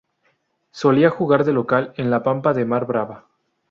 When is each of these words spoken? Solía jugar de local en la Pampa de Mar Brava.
Solía 0.71 1.11
jugar 1.11 1.43
de 1.45 1.53
local 1.53 1.93
en 1.95 2.09
la 2.09 2.23
Pampa 2.23 2.55
de 2.55 2.65
Mar 2.65 2.87
Brava. 2.87 3.27